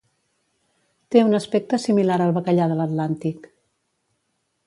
[1.15, 3.47] Té un aspecte similar al bacallà de l'Atlàntic.